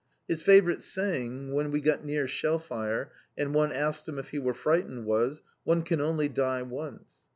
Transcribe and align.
His 0.27 0.41
favourite 0.41 0.81
saying, 0.81 1.53
when 1.53 1.69
we 1.69 1.79
got 1.79 2.03
near 2.03 2.27
shell 2.27 2.57
fire, 2.57 3.11
and 3.37 3.53
one 3.53 3.71
asked 3.71 4.07
him 4.07 4.17
if 4.17 4.29
he 4.29 4.39
were 4.39 4.55
frightened, 4.55 5.05
was: 5.05 5.43
"One 5.63 5.83
can 5.83 6.01
only 6.01 6.27
die 6.27 6.63
once." 6.63 7.21